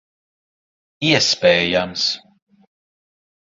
Iespējams. 1.09 2.07